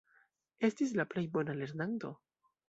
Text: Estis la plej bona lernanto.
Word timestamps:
Estis 0.69 0.93
la 1.01 1.05
plej 1.11 1.25
bona 1.37 1.57
lernanto. 1.61 2.13